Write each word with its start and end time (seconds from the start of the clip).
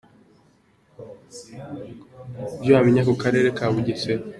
Ibyo 2.55 2.71
wamenya 2.75 3.05
ku 3.09 3.13
Karere 3.23 3.47
ka 3.57 3.65
Bugesera. 3.73 4.23